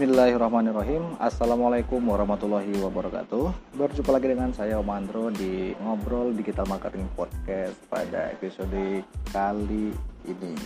[0.00, 1.20] Bismillahirrahmanirrahim.
[1.20, 3.76] Assalamualaikum warahmatullahi wabarakatuh.
[3.76, 9.92] Berjumpa lagi dengan saya Om Andro di Ngobrol Digital Marketing Podcast pada episode kali
[10.24, 10.56] ini.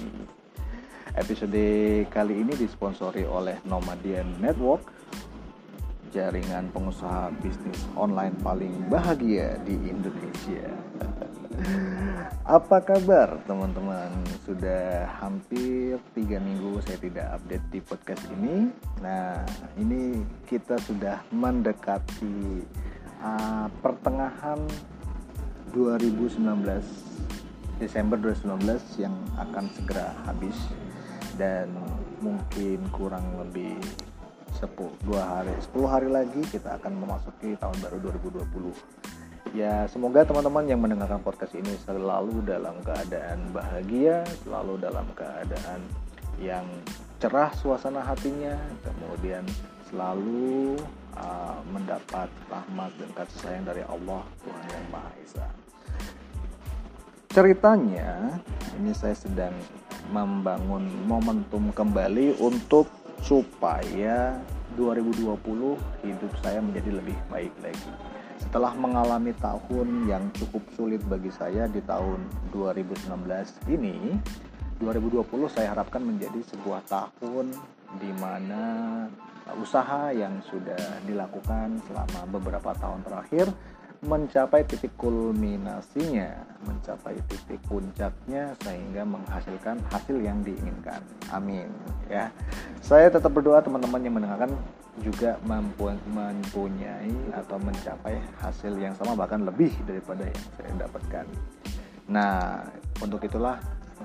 [1.19, 1.67] Episode
[2.15, 4.87] kali ini disponsori oleh Nomadian Network
[6.15, 10.71] Jaringan pengusaha bisnis online paling bahagia di Indonesia
[12.45, 14.13] Apa kabar teman-teman?
[14.45, 18.69] Sudah hampir tiga minggu saya tidak update di podcast ini.
[19.01, 19.41] Nah,
[19.81, 22.61] ini kita sudah mendekati
[23.25, 24.61] uh, pertengahan
[25.73, 26.45] 2019
[27.81, 30.69] Desember 2019 yang akan segera habis
[31.41, 31.73] dan
[32.21, 33.81] mungkin kurang lebih
[34.61, 34.69] 10
[35.09, 38.95] dua hari 10 hari lagi kita akan memasuki tahun baru 2020
[39.55, 45.79] Ya, semoga teman-teman yang mendengarkan podcast ini selalu dalam keadaan bahagia, selalu dalam keadaan
[46.43, 46.67] yang
[47.23, 49.47] cerah suasana hatinya, kemudian
[49.87, 50.75] selalu
[51.15, 55.47] uh, mendapat rahmat dan kasih sayang dari Allah Tuhan yang Maha Esa.
[57.31, 58.35] Ceritanya,
[58.83, 59.55] ini saya sedang
[60.11, 62.91] membangun momentum kembali untuk
[63.23, 64.35] supaya
[64.75, 65.31] 2020
[66.03, 71.83] hidup saya menjadi lebih baik lagi setelah mengalami tahun yang cukup sulit bagi saya di
[71.83, 72.23] tahun
[72.55, 73.11] 2019
[73.71, 74.19] ini
[74.83, 77.55] 2020 saya harapkan menjadi sebuah tahun
[78.03, 78.63] di mana
[79.61, 83.47] usaha yang sudah dilakukan selama beberapa tahun terakhir
[84.05, 86.29] mencapai titik kulminasinya,
[86.69, 91.01] mencapai titik puncaknya sehingga menghasilkan hasil yang diinginkan.
[91.33, 91.73] Amin.
[92.13, 92.29] Ya,
[92.85, 94.53] saya tetap berdoa teman-teman yang mendengarkan
[95.03, 101.27] juga mempunyai atau mencapai hasil yang sama bahkan lebih daripada yang saya dapatkan.
[102.07, 102.63] Nah,
[103.03, 103.59] untuk itulah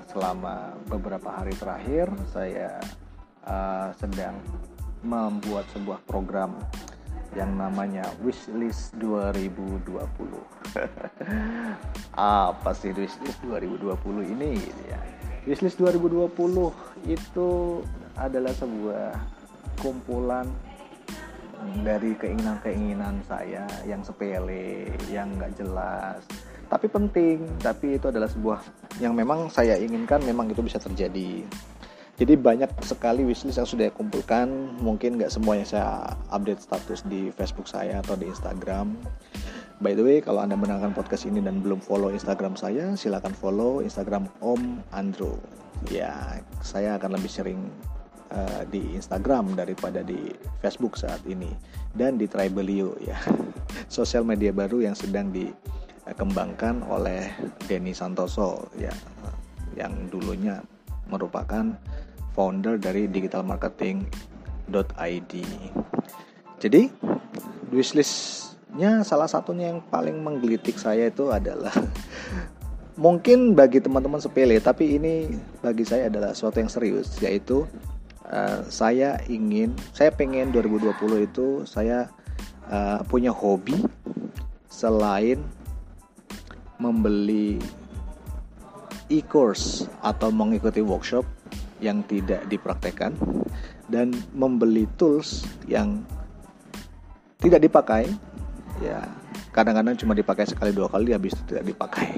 [0.09, 2.81] selama beberapa hari terakhir saya
[3.45, 4.41] uh, sedang
[5.05, 6.57] membuat sebuah program
[7.37, 10.01] yang namanya wishlist 2020
[12.17, 14.57] apa sih wishlist 2020 ini?
[14.89, 14.99] Ya
[15.49, 16.29] wishlist 2020
[17.09, 17.49] itu
[18.13, 19.15] adalah sebuah
[19.79, 20.45] kumpulan
[21.83, 26.23] dari keinginan-keinginan saya yang sepele, yang nggak jelas,
[26.69, 27.49] tapi penting.
[27.59, 28.61] Tapi itu adalah sebuah
[29.01, 31.43] yang memang saya inginkan, memang itu bisa terjadi.
[32.19, 34.47] Jadi banyak sekali wishlist yang sudah saya kumpulkan.
[34.83, 35.87] Mungkin nggak semuanya saya
[36.29, 38.93] update status di Facebook saya atau di Instagram.
[39.79, 43.79] By the way, kalau Anda mendengarkan podcast ini dan belum follow Instagram saya, silakan follow
[43.79, 45.39] Instagram Om Andro.
[45.87, 47.71] Ya, saya akan lebih sering
[48.33, 51.49] uh, di Instagram daripada di Facebook saat ini
[51.93, 53.17] dan di Tribelio ya.
[53.91, 57.31] Sosial media baru yang sedang dikembangkan oleh
[57.65, 58.93] Denny Santoso ya
[59.77, 60.61] yang dulunya
[61.09, 61.77] merupakan
[62.33, 65.33] founder dari digitalmarketing.id.
[66.59, 66.91] Jadi
[67.71, 71.73] wishlistnya salah satunya yang paling menggelitik saya itu adalah
[73.03, 75.31] mungkin bagi teman-teman sepele tapi ini
[75.63, 77.63] bagi saya adalah sesuatu yang serius yaitu
[78.33, 82.09] uh, saya ingin saya pengen 2020 itu saya
[82.69, 83.77] uh, punya hobi
[84.69, 85.41] selain
[86.79, 87.59] membeli
[89.11, 91.25] e-course atau mengikuti workshop
[91.83, 93.11] yang tidak dipraktekkan
[93.89, 96.05] dan membeli tools yang
[97.41, 98.07] tidak dipakai.
[98.79, 99.03] Ya
[99.51, 102.15] kadang-kadang cuma dipakai sekali dua kali habis itu tidak dipakai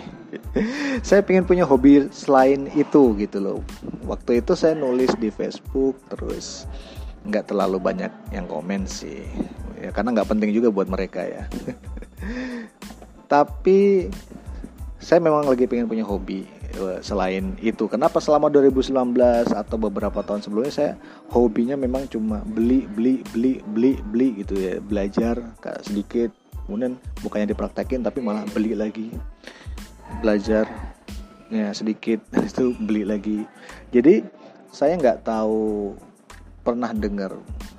[1.08, 3.60] saya pengen punya hobi selain itu gitu loh.
[4.06, 6.68] Waktu itu saya nulis di Facebook terus
[7.28, 9.24] nggak terlalu banyak yang komen sih.
[9.80, 11.44] Ya karena nggak penting juga buat mereka ya.
[13.34, 14.12] Tapi
[15.02, 17.84] saya memang lagi pengen punya hobi Eh, selain itu.
[17.92, 20.92] Kenapa selama 2019 atau beberapa tahun sebelumnya saya
[21.28, 24.80] hobinya memang cuma beli beli beli beli beli gitu ya.
[24.80, 25.36] Belajar
[25.84, 26.32] sedikit
[26.64, 29.12] kemudian bukannya dipraktekin tapi malah beli lagi
[30.20, 30.68] belajar
[31.48, 32.20] ya sedikit.
[32.50, 33.48] Itu beli lagi.
[33.96, 34.26] Jadi
[34.72, 35.96] saya nggak tahu
[36.62, 37.36] pernah dengar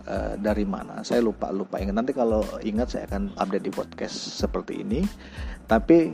[0.07, 1.05] uh, dari mana.
[1.05, 1.95] Saya lupa lupa ingat.
[1.97, 5.05] Nanti kalau ingat saya akan update di podcast seperti ini.
[5.69, 6.13] Tapi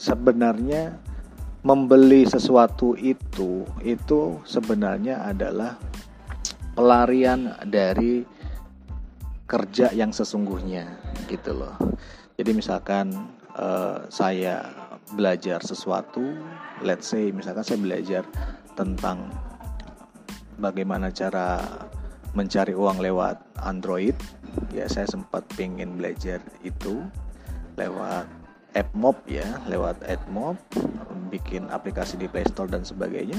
[0.00, 0.96] sebenarnya
[1.60, 5.76] membeli sesuatu itu itu sebenarnya adalah
[6.72, 8.24] pelarian dari
[9.44, 10.88] kerja yang sesungguhnya
[11.28, 11.76] gitu loh.
[12.40, 13.12] Jadi misalkan
[13.58, 14.64] uh, saya
[15.14, 16.22] belajar sesuatu,
[16.82, 18.22] let's say misalkan saya belajar
[18.78, 19.30] tentang
[20.60, 21.60] bagaimana cara
[22.36, 24.14] mencari uang lewat Android,
[24.70, 27.02] ya saya sempat pengen belajar itu
[27.74, 28.26] lewat
[28.74, 30.54] AppMob ya lewat AppMob
[31.30, 33.38] bikin aplikasi di Play Store dan sebagainya.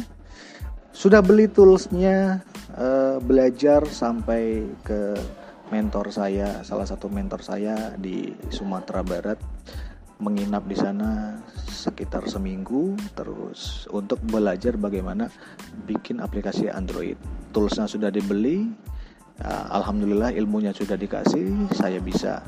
[0.92, 2.44] Sudah beli toolsnya
[2.76, 5.16] uh, belajar sampai ke
[5.72, 9.40] mentor saya salah satu mentor saya di Sumatera Barat
[10.22, 15.28] menginap di sana sekitar seminggu terus untuk belajar bagaimana
[15.90, 17.18] bikin aplikasi Android.
[17.50, 18.70] Toolsnya sudah dibeli
[19.42, 22.46] uh, Alhamdulillah ilmunya sudah dikasih saya bisa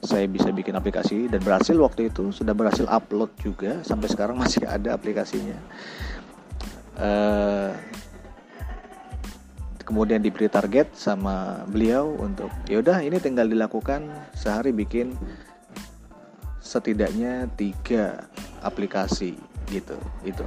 [0.00, 4.66] saya bisa bikin aplikasi dan berhasil waktu itu sudah berhasil upload juga sampai sekarang masih
[4.66, 5.56] ada aplikasinya.
[7.00, 7.72] Uh,
[9.84, 14.06] kemudian diberi target sama beliau untuk yaudah ini tinggal dilakukan
[14.38, 15.18] sehari bikin
[16.70, 18.30] setidaknya tiga
[18.62, 19.34] aplikasi
[19.74, 20.46] gitu itu.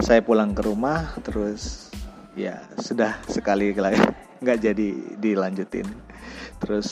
[0.00, 1.92] Saya pulang ke rumah terus
[2.32, 3.76] ya sudah sekali
[4.42, 4.88] nggak jadi
[5.20, 5.84] dilanjutin.
[6.56, 6.88] Terus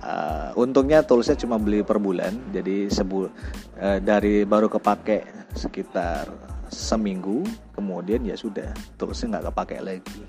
[0.00, 6.32] uh, untungnya toolsnya cuma beli per bulan jadi sebu uh, dari baru kepake sekitar
[6.72, 7.44] seminggu
[7.76, 10.22] kemudian ya sudah toolsnya nggak kepake lagi.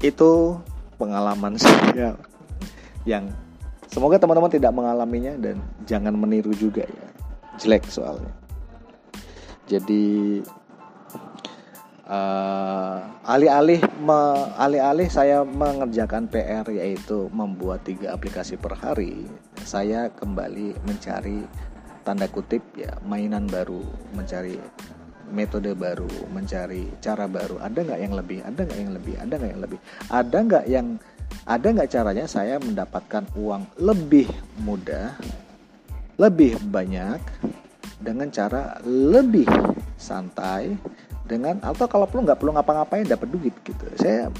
[0.00, 0.64] Itu
[0.96, 2.16] pengalaman saya
[3.04, 3.28] yang
[3.90, 7.06] semoga teman-teman tidak mengalaminya dan jangan meniru juga ya.
[7.56, 8.32] Jelek soalnya.
[9.66, 10.40] Jadi
[12.06, 13.82] uh, alih-alih
[14.56, 19.26] alih-alih saya mengerjakan PR yaitu membuat tiga aplikasi per hari
[19.66, 21.42] saya kembali mencari
[22.06, 23.82] tanda kutip ya mainan baru
[24.14, 24.62] mencari
[25.30, 27.58] metode baru mencari cara baru.
[27.62, 28.38] Ada nggak yang lebih?
[28.42, 29.14] Ada nggak yang lebih?
[29.18, 29.78] Ada nggak yang lebih?
[30.10, 30.86] Ada nggak yang
[31.46, 34.30] ada nggak caranya saya mendapatkan uang lebih
[34.62, 35.18] mudah
[36.16, 37.20] lebih banyak
[38.00, 39.48] dengan cara lebih
[39.98, 40.76] santai
[41.26, 43.84] dengan atau kalau perlu nggak perlu ngapa-ngapain dapat duit gitu.
[43.98, 44.30] Saya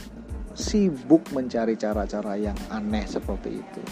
[0.56, 3.82] sibuk mencari cara-cara yang aneh seperti itu.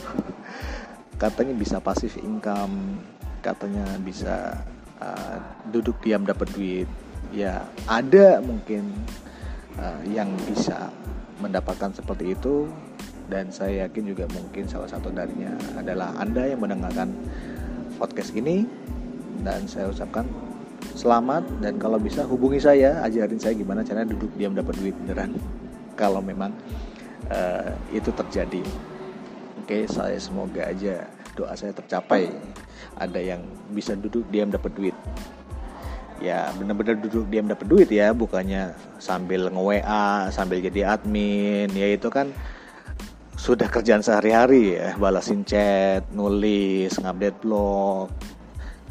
[1.21, 2.99] Katanya bisa pasif income
[3.45, 4.65] katanya bisa
[5.05, 5.37] uh,
[5.69, 6.89] duduk diam dapat duit.
[7.31, 8.89] Ya ada mungkin
[9.77, 10.89] uh, yang bisa
[11.45, 12.67] mendapatkan seperti itu.
[13.25, 17.13] Dan saya yakin juga mungkin salah satu darinya adalah anda yang mendengarkan
[18.01, 18.65] podcast ini.
[19.45, 20.25] Dan saya ucapkan
[20.97, 21.45] selamat.
[21.61, 25.37] Dan kalau bisa hubungi saya ajarin saya gimana caranya duduk diam dapat duit beneran.
[25.97, 26.53] Kalau memang
[27.33, 28.63] uh, itu terjadi.
[29.65, 32.31] Oke saya semoga aja doa saya tercapai
[32.99, 33.43] ada yang
[33.75, 34.97] bisa duduk diam dapat duit.
[36.23, 38.73] Ya benar-benar duduk diam dapat duit ya bukannya
[39.03, 41.69] sambil nge-WA sambil jadi admin.
[41.75, 42.31] Ya itu kan
[43.35, 48.09] sudah kerjaan sehari-hari ya balasin chat nulis ngupdate blog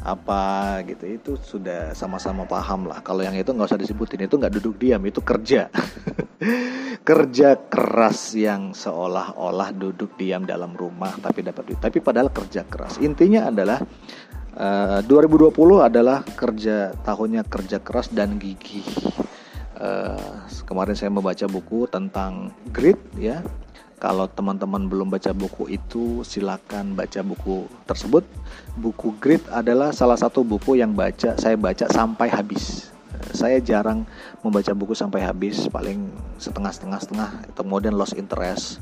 [0.04, 3.00] apa gitu itu sudah sama-sama paham lah.
[3.00, 5.72] Kalau yang itu nggak usah disebutin itu nggak duduk diam itu kerja.
[7.04, 11.80] Kerja keras yang seolah-olah duduk diam dalam rumah tapi dapat duit.
[11.80, 12.96] Tapi padahal kerja keras.
[13.00, 13.80] Intinya adalah
[14.56, 15.52] uh, eh, 2020
[15.84, 18.84] adalah kerja tahunnya kerja keras dan gigih.
[19.76, 23.44] Uh, kemarin saya membaca buku tentang grit ya
[24.04, 28.20] kalau teman-teman belum baca buku itu, silakan baca buku tersebut.
[28.76, 32.92] Buku Grit adalah salah satu buku yang baca saya baca sampai habis.
[33.32, 34.04] Saya jarang
[34.44, 38.76] membaca buku sampai habis, paling setengah-setengah setengah, kemudian lost interest.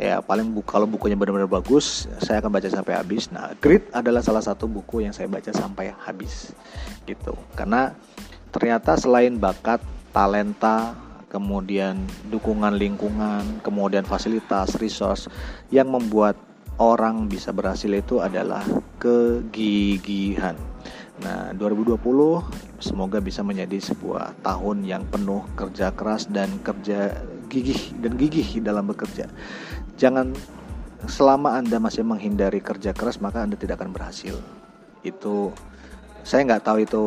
[0.00, 3.28] Ya, paling buku, kalau bukunya benar-benar bagus, saya akan baca sampai habis.
[3.28, 6.56] Nah, Grit adalah salah satu buku yang saya baca sampai habis.
[7.04, 7.36] Gitu.
[7.52, 7.92] Karena
[8.48, 10.96] ternyata selain bakat, talenta,
[11.34, 11.98] kemudian
[12.30, 15.26] dukungan lingkungan, kemudian fasilitas, resource
[15.74, 16.38] yang membuat
[16.78, 18.62] orang bisa berhasil itu adalah
[19.02, 20.54] kegigihan.
[21.26, 21.98] Nah, 2020
[22.78, 27.18] semoga bisa menjadi sebuah tahun yang penuh kerja keras dan kerja
[27.50, 29.26] gigih dan gigih dalam bekerja.
[29.98, 30.34] Jangan
[31.10, 34.38] selama Anda masih menghindari kerja keras maka Anda tidak akan berhasil.
[35.06, 35.54] Itu
[36.26, 37.02] saya nggak tahu itu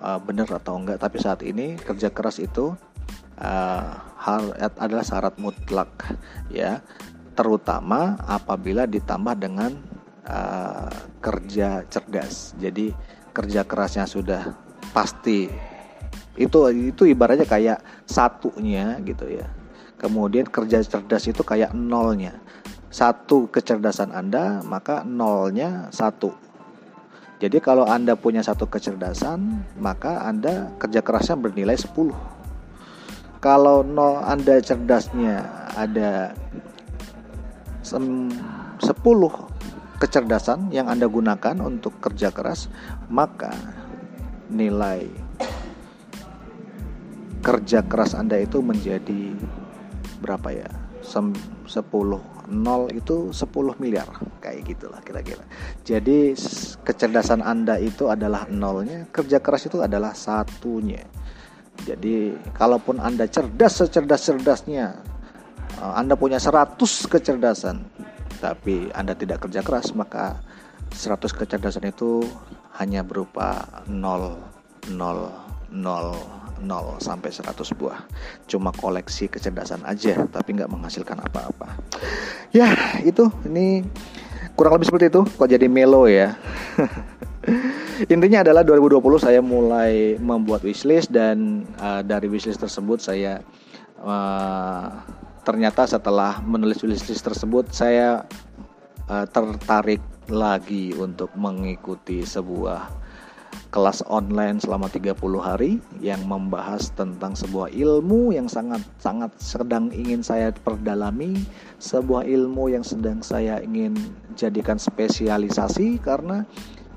[0.00, 2.72] uh, benar atau enggak, tapi saat ini kerja keras itu
[3.38, 5.90] uh, hal adalah syarat mutlak
[6.50, 6.80] ya.
[7.34, 9.74] Terutama apabila ditambah dengan
[10.28, 12.54] uh, kerja cerdas.
[12.56, 12.94] Jadi
[13.34, 14.54] kerja kerasnya sudah
[14.94, 15.50] pasti.
[16.34, 19.46] Itu itu ibaratnya kayak satunya gitu ya.
[19.98, 22.38] Kemudian kerja cerdas itu kayak nolnya.
[22.94, 26.30] Satu kecerdasan anda maka nolnya satu.
[27.42, 32.33] Jadi kalau anda punya satu kecerdasan maka anda kerja kerasnya bernilai 10
[33.44, 35.44] kalau no Anda cerdasnya
[35.76, 36.32] ada
[37.84, 38.80] 10
[40.00, 42.72] kecerdasan yang Anda gunakan untuk kerja keras,
[43.12, 43.52] maka
[44.48, 45.04] nilai
[47.44, 49.36] kerja keras Anda itu menjadi
[50.24, 50.72] berapa ya?
[51.04, 51.44] 10
[52.48, 54.08] nol itu 10 miliar
[54.40, 55.44] kayak gitulah kira-kira.
[55.84, 56.32] Jadi
[56.80, 61.04] kecerdasan Anda itu adalah nolnya, kerja keras itu adalah satunya.
[61.82, 64.86] Jadi kalaupun Anda cerdas secerdas-cerdasnya,
[65.82, 67.82] eh, Anda punya 100 kecerdasan,
[68.38, 70.38] tapi Anda tidak kerja keras, maka
[70.94, 72.22] 100 kecerdasan itu
[72.78, 74.38] hanya berupa 0,
[74.94, 75.30] 0,
[75.74, 76.14] 0,
[76.62, 78.06] 0 sampai 100 buah.
[78.46, 81.74] Cuma koleksi kecerdasan aja, tapi nggak menghasilkan apa-apa.
[82.54, 82.70] Ya,
[83.02, 83.82] itu ini
[84.54, 85.22] kurang lebih seperti itu.
[85.26, 86.38] Kok jadi melo ya?
[87.94, 93.38] Intinya adalah 2020 saya mulai membuat wishlist dan uh, dari wishlist tersebut saya
[94.02, 94.98] uh,
[95.46, 98.26] ternyata setelah menulis wishlist tersebut saya
[99.06, 103.04] uh, tertarik lagi untuk mengikuti sebuah
[103.70, 110.22] kelas online selama 30 hari yang membahas tentang sebuah ilmu yang sangat sangat sedang ingin
[110.22, 111.42] saya perdalami,
[111.82, 113.98] sebuah ilmu yang sedang saya ingin
[114.38, 116.46] jadikan spesialisasi karena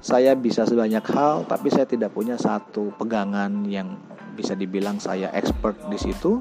[0.08, 4.00] saya bisa sebanyak hal tapi saya tidak punya satu pegangan yang
[4.40, 6.40] bisa dibilang saya expert di situ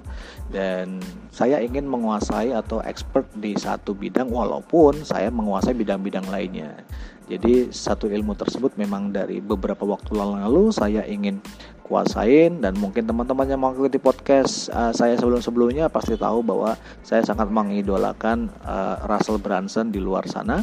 [0.54, 1.02] dan
[1.34, 6.78] saya ingin menguasai atau expert di satu bidang walaupun saya menguasai bidang-bidang lainnya.
[7.26, 11.42] Jadi satu ilmu tersebut memang dari beberapa waktu lalu saya ingin
[11.82, 17.50] kuasain dan mungkin teman-teman yang mengikuti podcast uh, saya sebelum-sebelumnya pasti tahu bahwa saya sangat
[17.50, 20.62] mengidolakan uh, Russell Brunson di luar sana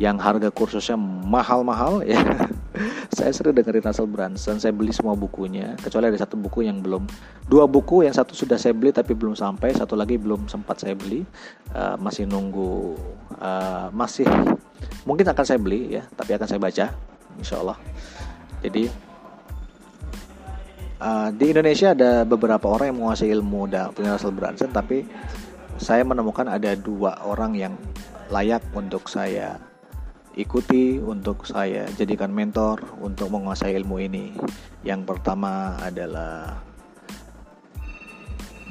[0.00, 2.18] yang harga kursusnya mahal-mahal ya.
[3.14, 7.06] saya sering dengerin Russell Brunson, saya beli semua bukunya, kecuali ada satu buku yang belum,
[7.46, 10.98] dua buku yang satu sudah saya beli tapi belum sampai, satu lagi belum sempat saya
[10.98, 11.22] beli,
[11.70, 12.98] uh, masih nunggu,
[13.38, 14.26] uh, masih
[15.06, 16.86] mungkin akan saya beli ya, tapi akan saya baca,
[17.38, 17.78] insya Allah.
[18.66, 18.90] Jadi
[20.98, 25.06] uh, di Indonesia ada beberapa orang yang menguasai ilmu dan punya Russell Brunson, tapi
[25.78, 27.74] saya menemukan ada dua orang yang
[28.34, 29.58] layak untuk saya
[30.34, 34.34] ikuti untuk saya jadikan mentor untuk menguasai ilmu ini.
[34.82, 36.58] Yang pertama adalah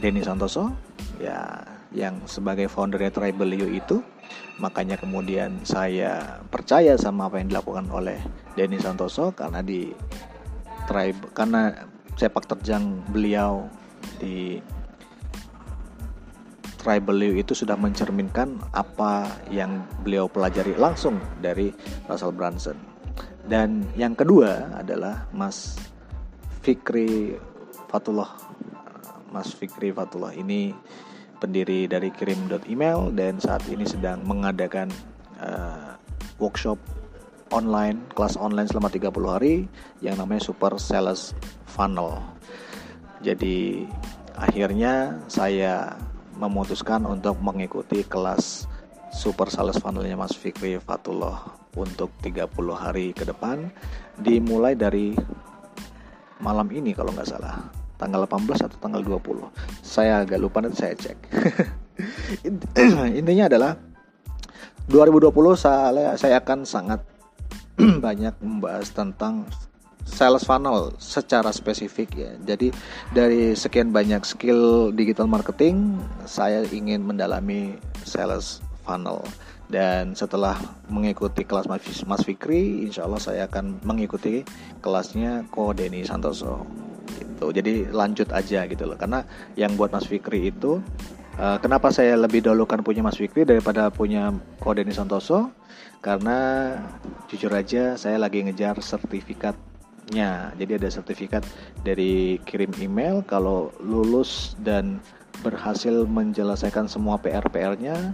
[0.03, 0.75] Denny Santoso,
[1.17, 4.03] ya yang sebagai foundernya Tribal You itu.
[4.59, 8.19] Makanya kemudian saya percaya sama apa yang dilakukan oleh
[8.53, 9.89] Denny Santoso karena di
[10.85, 11.73] tribe karena
[12.19, 13.65] sepak terjang beliau
[14.19, 14.59] di
[16.83, 21.71] tribal itu sudah mencerminkan apa yang beliau pelajari langsung dari
[22.11, 22.75] Russell Brunson.
[23.47, 25.79] Dan yang kedua adalah Mas
[26.59, 27.39] Fikri
[27.87, 28.35] Fatullah.
[29.31, 30.75] Mas Fikri Fatullah ini
[31.39, 34.87] pendiri dari kirim.email dan saat ini sedang mengadakan
[35.43, 35.99] uh,
[36.39, 36.79] workshop
[37.51, 39.55] online, kelas online selama 30 hari
[39.99, 41.35] yang namanya Super Sales
[41.67, 42.23] Funnel.
[43.19, 43.83] Jadi
[44.39, 45.95] akhirnya saya
[46.37, 48.65] memutuskan untuk mengikuti kelas
[49.13, 53.69] Super Sales Funnelnya Mas Fikri Fatullah untuk 30 hari ke depan
[54.17, 55.13] dimulai dari
[56.41, 57.61] malam ini kalau nggak salah.
[57.93, 59.47] Tanggal 18 atau tanggal 20
[59.79, 61.17] saya agak lupa nanti saya cek.
[63.19, 63.71] Intinya adalah
[64.89, 66.99] 2020 saya, saya akan sangat
[68.05, 69.47] banyak membahas tentang
[70.03, 72.31] sales funnel secara spesifik ya.
[72.43, 72.69] Jadi
[73.15, 79.23] dari sekian banyak skill digital marketing, saya ingin mendalami sales funnel.
[79.71, 80.59] Dan setelah
[80.91, 81.65] mengikuti kelas
[82.05, 84.45] Mas Fikri, insya Allah saya akan mengikuti
[84.85, 86.61] kelasnya Ko Denny Santoso.
[87.09, 87.45] Gitu.
[87.49, 88.93] Jadi lanjut aja gitu loh.
[88.99, 89.25] Karena
[89.57, 90.77] yang buat Mas Fikri itu,
[91.41, 94.29] uh, kenapa saya lebih dahulukan punya Mas Fikri daripada punya
[94.61, 95.49] Ko Denny Santoso?
[96.03, 96.69] Karena
[97.31, 99.55] jujur aja saya lagi ngejar sertifikat
[100.11, 100.51] nya.
[100.59, 101.47] Jadi ada sertifikat
[101.87, 104.99] dari kirim email kalau lulus dan
[105.41, 108.11] berhasil menjelaskan semua PR-PR-nya,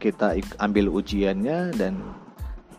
[0.00, 2.00] kita ambil ujiannya dan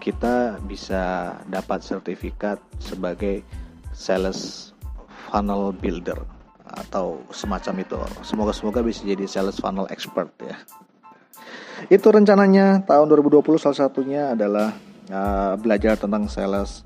[0.02, 3.46] kita bisa dapat sertifikat sebagai
[3.94, 4.74] sales
[5.30, 6.18] funnel builder
[6.66, 7.98] atau semacam itu.
[8.26, 10.58] Semoga semoga bisa jadi sales funnel expert ya.
[11.90, 14.74] Itu rencananya tahun 2020 salah satunya adalah
[15.10, 16.86] uh, belajar tentang sales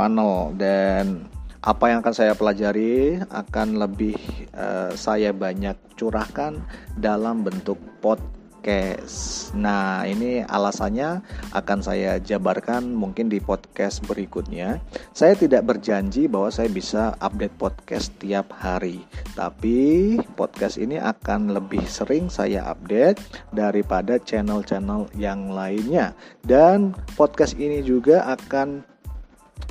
[0.00, 1.28] funnel dan
[1.60, 4.16] apa yang akan saya pelajari akan lebih
[4.56, 6.56] uh, saya banyak curahkan
[6.96, 9.52] dalam bentuk podcast.
[9.52, 11.20] Nah, ini alasannya
[11.52, 14.80] akan saya jabarkan mungkin di podcast berikutnya.
[15.12, 19.04] Saya tidak berjanji bahwa saya bisa update podcast tiap hari,
[19.36, 23.20] tapi podcast ini akan lebih sering saya update
[23.52, 26.16] daripada channel-channel yang lainnya.
[26.40, 28.89] Dan podcast ini juga akan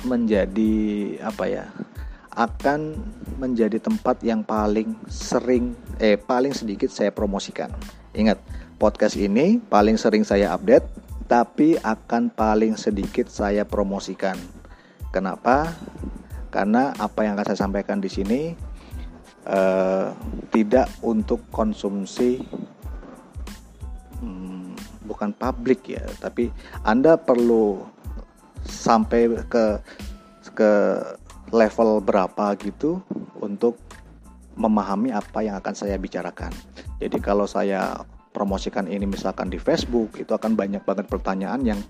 [0.06, 0.74] menjadi
[1.20, 1.66] apa ya
[2.30, 2.96] akan
[3.42, 7.74] menjadi tempat yang paling sering eh paling sedikit saya promosikan.
[8.14, 8.38] Ingat,
[8.78, 10.86] podcast ini paling sering saya update
[11.30, 14.34] tapi akan paling sedikit saya promosikan.
[15.14, 15.74] Kenapa?
[16.50, 18.54] Karena apa yang akan saya sampaikan di sini
[19.46, 20.10] uh,
[20.50, 22.42] tidak untuk konsumsi
[24.20, 24.74] hmm,
[25.06, 26.50] bukan publik ya tapi
[26.82, 27.80] anda perlu
[28.66, 29.80] sampai ke
[30.52, 30.72] ke
[31.50, 33.02] level berapa gitu
[33.40, 33.78] untuk
[34.58, 36.52] memahami apa yang akan saya bicarakan.
[37.00, 41.80] Jadi kalau saya promosikan ini misalkan di Facebook itu akan banyak banget pertanyaan yang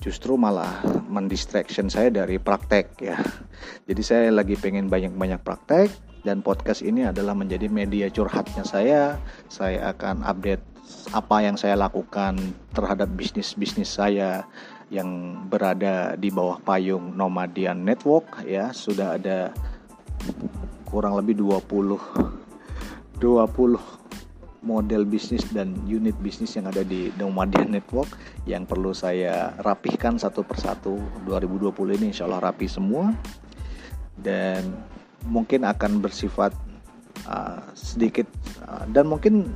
[0.00, 3.16] justru malah mendistraction saya dari praktek ya.
[3.88, 5.92] Jadi saya lagi pengen banyak-banyak praktek
[6.24, 9.16] dan podcast ini adalah menjadi media curhatnya saya.
[9.48, 10.64] Saya akan update
[11.14, 12.36] apa yang saya lakukan
[12.74, 14.44] terhadap bisnis-bisnis saya
[14.90, 18.74] yang berada di bawah payung Nomadian Network ya.
[18.74, 19.54] Sudah ada
[20.90, 21.96] kurang lebih 20
[23.22, 24.00] 20
[24.60, 28.12] model bisnis dan unit bisnis yang ada di Nomadian Network
[28.44, 33.14] yang perlu saya rapihkan satu persatu 2020 ini insya Allah rapi semua
[34.20, 34.68] dan
[35.24, 36.52] mungkin akan bersifat
[37.24, 38.28] uh, sedikit
[38.68, 39.48] uh, dan mungkin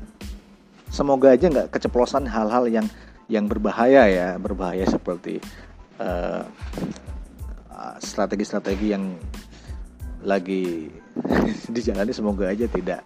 [0.89, 2.87] semoga aja nggak keceplosan hal-hal yang
[3.29, 5.41] yang berbahaya ya berbahaya seperti
[6.01, 6.45] uh,
[7.73, 9.17] uh strategi-strategi yang
[10.25, 10.89] lagi
[11.75, 13.05] dijalani semoga aja tidak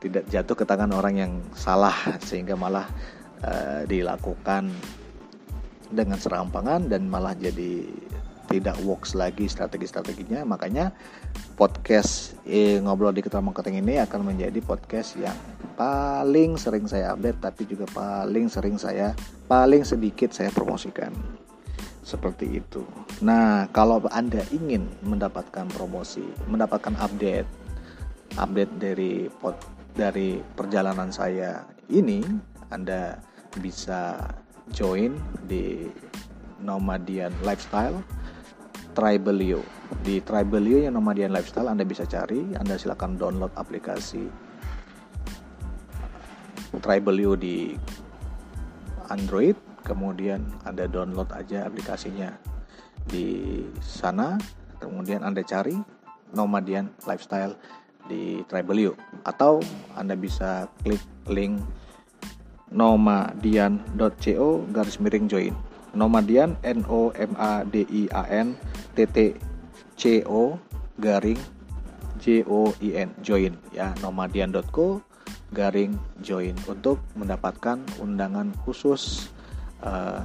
[0.00, 2.88] tidak jatuh ke tangan orang yang salah sehingga malah
[3.44, 4.68] uh, dilakukan
[5.90, 7.84] dengan serampangan dan malah jadi
[8.50, 10.90] tidak works lagi strategi-strateginya makanya
[11.54, 15.38] podcast eh, ngobrol di ketua marketing ini akan menjadi podcast yang
[15.78, 19.14] paling sering saya update tapi juga paling sering saya
[19.46, 21.14] paling sedikit saya promosikan
[22.10, 22.82] seperti itu.
[23.22, 27.46] Nah, kalau Anda ingin mendapatkan promosi, mendapatkan update,
[28.34, 29.54] update dari pod,
[29.94, 32.18] dari perjalanan saya ini,
[32.74, 33.14] Anda
[33.62, 34.18] bisa
[34.74, 35.14] join
[35.46, 35.86] di
[36.58, 38.02] Nomadian Lifestyle
[38.92, 39.62] Tribelio.
[40.00, 44.26] Di Tribelio yang Nomadian Lifestyle Anda bisa cari, Anda silakan download aplikasi
[46.78, 47.74] Tribelio di
[49.10, 49.58] Android.
[49.82, 52.36] Kemudian Anda download aja aplikasinya
[53.08, 54.38] di sana.
[54.78, 55.74] Kemudian Anda cari
[56.30, 57.58] Nomadian Lifestyle
[58.06, 58.94] di Tribelio.
[59.26, 59.60] Atau
[59.98, 61.58] Anda bisa klik link
[62.70, 65.54] nomadian.co garis miring join
[65.94, 68.54] nomadian n o m a d i a n
[68.94, 69.34] t t
[69.96, 70.56] c o
[71.00, 71.38] garing
[72.20, 73.56] j o i n join.
[73.74, 75.00] Ya nomadian.co
[75.50, 76.54] garing join.
[76.68, 79.32] Untuk mendapatkan undangan khusus
[79.82, 80.22] uh,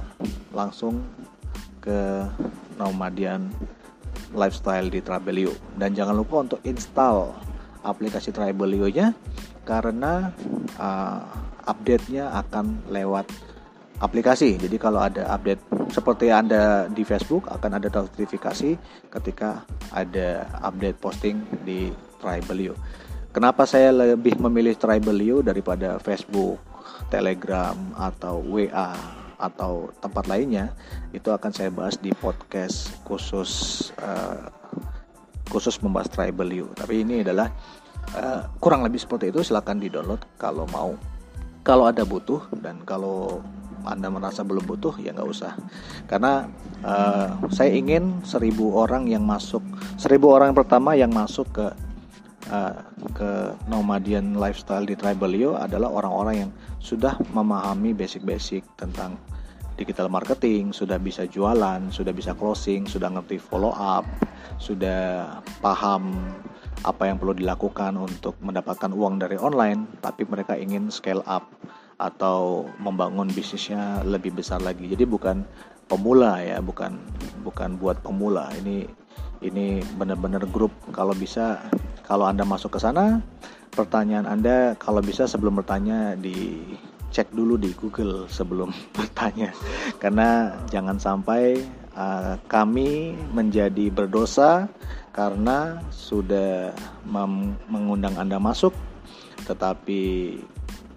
[0.54, 1.02] langsung
[1.82, 2.26] ke
[2.76, 3.48] Nomadian
[4.34, 5.54] Lifestyle di Trabelio.
[5.78, 7.32] Dan jangan lupa untuk install
[7.86, 9.14] aplikasi Trabelio-nya
[9.62, 10.34] karena
[10.78, 11.22] uh,
[11.66, 13.26] update-nya akan lewat
[14.00, 14.60] aplikasi.
[14.60, 18.76] Jadi kalau ada update seperti Anda di Facebook akan ada notifikasi
[19.08, 22.76] ketika ada update posting di Tribelio.
[23.32, 26.56] Kenapa saya lebih memilih Tribelio daripada Facebook,
[27.12, 28.96] Telegram atau WA
[29.36, 30.72] atau tempat lainnya
[31.12, 33.52] itu akan saya bahas di podcast khusus
[34.00, 34.48] uh,
[35.52, 36.66] khusus membahas tribal you.
[36.72, 37.52] Tapi ini adalah
[38.16, 39.44] uh, kurang lebih seperti itu.
[39.44, 40.96] Silahkan di download kalau mau.
[41.60, 43.42] Kalau ada butuh dan kalau
[43.86, 45.54] anda merasa belum butuh ya nggak usah.
[46.10, 46.50] Karena
[46.82, 49.62] uh, saya ingin seribu orang yang masuk
[49.96, 51.66] seribu orang yang pertama yang masuk ke
[52.50, 52.76] uh,
[53.14, 53.30] ke
[53.70, 56.50] nomadian lifestyle di Tribalio adalah orang-orang yang
[56.82, 59.18] sudah memahami basic-basic tentang
[59.76, 64.08] digital marketing, sudah bisa jualan, sudah bisa closing, sudah ngerti follow up,
[64.56, 65.28] sudah
[65.60, 66.16] paham
[66.84, 71.44] apa yang perlu dilakukan untuk mendapatkan uang dari online, tapi mereka ingin scale up
[71.96, 74.88] atau membangun bisnisnya lebih besar lagi.
[74.88, 75.44] Jadi bukan
[75.88, 77.00] pemula ya, bukan
[77.40, 78.52] bukan buat pemula.
[78.60, 78.84] Ini
[79.44, 80.72] ini benar-benar grup.
[80.92, 81.60] Kalau bisa
[82.04, 83.24] kalau Anda masuk ke sana,
[83.76, 86.64] pertanyaan Anda kalau bisa sebelum bertanya di
[87.12, 89.52] cek dulu di Google sebelum bertanya
[90.00, 91.60] karena jangan sampai
[91.96, 94.68] uh, kami menjadi berdosa
[95.16, 96.76] karena sudah
[97.72, 98.76] mengundang Anda masuk
[99.48, 100.36] tetapi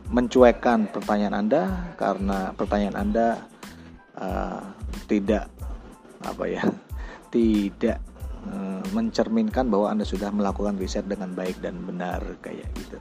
[0.10, 1.62] mencuekkan pertanyaan Anda
[1.96, 3.28] karena pertanyaan Anda
[4.18, 4.62] uh,
[5.06, 5.48] tidak
[6.26, 6.66] apa ya
[7.34, 8.02] tidak
[8.40, 12.96] Eh, mencerminkan bahwa Anda sudah melakukan riset dengan baik dan benar kayak gitu.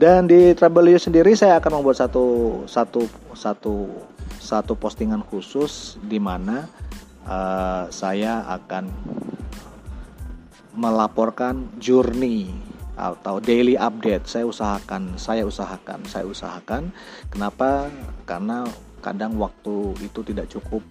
[0.00, 2.24] Dan di Travelio sendiri saya akan membuat satu
[2.64, 3.04] satu
[3.36, 3.92] satu
[4.40, 6.64] satu postingan khusus di mana
[7.28, 8.88] uh, saya akan
[10.72, 12.48] melaporkan journey
[12.96, 14.28] atau daily update.
[14.28, 16.92] Saya usahakan, saya usahakan, saya usahakan.
[17.32, 17.88] Kenapa?
[18.28, 18.68] Karena
[19.02, 20.82] kadang waktu itu tidak cukup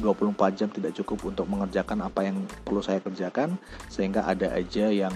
[0.00, 3.56] 24 jam tidak cukup untuk mengerjakan apa yang perlu saya kerjakan
[3.88, 5.12] sehingga ada aja yang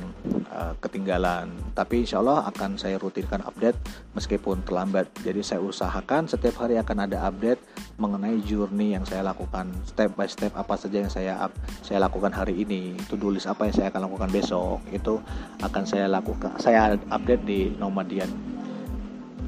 [0.53, 1.51] uh, ketinggalan.
[1.75, 3.77] Tapi insya Allah akan saya rutinkan update
[4.15, 5.11] meskipun terlambat.
[5.23, 7.61] Jadi saya usahakan setiap hari akan ada update
[7.99, 9.69] mengenai journey yang saya lakukan.
[9.85, 11.53] Step by step apa saja yang saya up,
[11.83, 12.95] saya lakukan hari ini.
[12.97, 14.79] Itu tulis apa yang saya akan lakukan besok.
[14.95, 15.21] Itu
[15.63, 18.31] akan saya lakukan saya update di Nomadian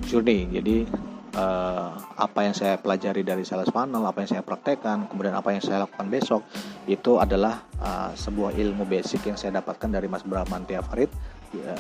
[0.06, 0.50] Journey.
[0.50, 5.54] Jadi uh, apa yang saya pelajari dari sales funnel, apa yang saya praktekkan, kemudian apa
[5.54, 6.42] yang saya lakukan besok
[6.90, 11.10] itu adalah uh, sebuah ilmu basic yang saya dapatkan dari Mas Brahman Farid
[11.54, 11.76] ya,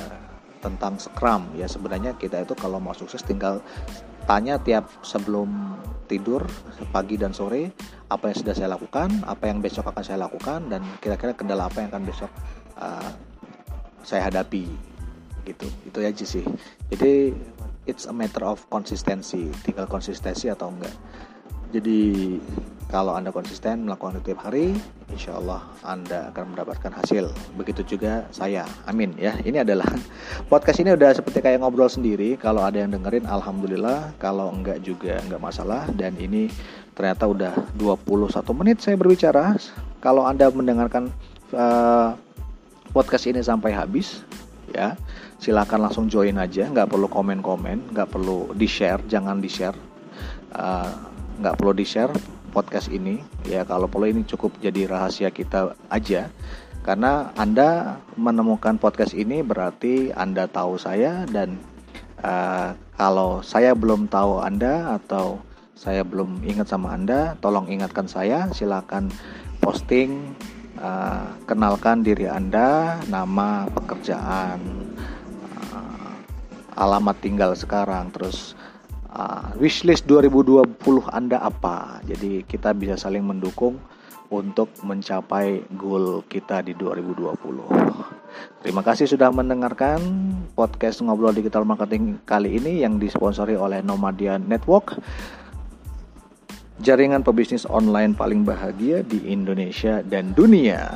[0.60, 1.50] tentang Scrum.
[1.56, 3.64] Ya sebenarnya kita itu kalau mau sukses tinggal
[4.28, 5.74] tanya tiap sebelum
[6.06, 6.44] tidur
[6.94, 7.70] pagi dan sore
[8.10, 11.82] apa yang sudah saya lakukan, apa yang besok akan saya lakukan dan kira-kira kendala apa
[11.82, 12.30] yang akan besok
[12.78, 13.10] uh,
[14.02, 14.66] saya hadapi.
[15.46, 15.66] Gitu.
[15.88, 16.44] Itu aja sih.
[16.92, 17.34] Jadi
[17.90, 19.50] it's a matter of konsistensi.
[19.66, 20.94] Tinggal konsistensi atau enggak.
[21.74, 22.38] Jadi
[22.90, 24.74] kalau anda konsisten melakukan itu tiap hari
[25.14, 27.30] insya Allah anda akan mendapatkan hasil.
[27.58, 28.66] Begitu juga saya.
[28.86, 29.34] Amin ya.
[29.42, 29.86] Ini adalah
[30.50, 32.38] podcast ini udah seperti kayak ngobrol sendiri.
[32.38, 34.14] Kalau ada yang dengerin Alhamdulillah.
[34.22, 35.86] Kalau enggak juga enggak masalah.
[35.94, 36.50] Dan ini
[36.94, 38.06] ternyata udah 21
[38.58, 39.54] menit saya berbicara.
[40.02, 41.10] Kalau anda mendengarkan
[41.54, 42.18] uh,
[42.90, 44.26] podcast ini sampai habis
[44.74, 44.94] ya
[45.40, 49.76] silahkan langsung join aja nggak perlu komen-komen nggak perlu di share jangan di share
[50.52, 50.92] uh,
[51.40, 52.12] nggak perlu di share
[52.50, 53.22] podcast ini.
[53.46, 56.28] Ya kalau perlu ini cukup jadi rahasia kita aja.
[56.84, 61.56] Karena anda menemukan podcast ini berarti anda tahu saya dan
[62.20, 65.40] uh, kalau saya belum tahu anda atau
[65.76, 68.50] saya belum ingat sama anda tolong ingatkan saya.
[68.52, 69.08] Silahkan
[69.62, 70.34] posting
[70.80, 74.89] uh, kenalkan diri anda nama pekerjaan
[76.76, 78.58] alamat tinggal sekarang terus
[79.14, 80.66] uh, wishlist 2020
[81.10, 83.78] Anda apa jadi kita bisa saling mendukung
[84.30, 87.34] untuk mencapai goal kita di 2020
[88.62, 89.98] terima kasih sudah mendengarkan
[90.54, 94.98] podcast ngobrol digital marketing kali ini yang disponsori oleh Nomadian Network
[96.80, 100.88] jaringan pebisnis online paling bahagia di Indonesia dan dunia.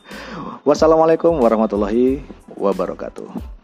[0.68, 2.24] Wassalamualaikum warahmatullahi
[2.56, 3.59] wabarakatuh.